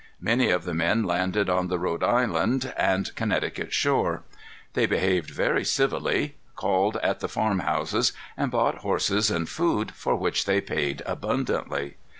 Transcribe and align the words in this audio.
Many 0.19 0.49
of 0.49 0.63
the 0.63 0.73
men 0.73 1.03
landed 1.03 1.47
on 1.47 1.67
the 1.67 1.77
Rhode 1.77 2.01
Island 2.03 2.73
and 2.75 3.13
Connecticut 3.15 3.71
shore. 3.71 4.23
They 4.73 4.87
behaved 4.87 5.29
very 5.29 5.63
civilly; 5.63 6.37
called 6.55 6.97
at 7.03 7.19
the 7.19 7.29
farm 7.29 7.59
houses, 7.59 8.11
and 8.35 8.49
bought 8.49 8.79
horses 8.79 9.29
and 9.29 9.47
food, 9.47 9.91
for 9.91 10.15
which 10.15 10.45
they 10.45 10.59
paid 10.59 11.03
abundantly. 11.05 11.97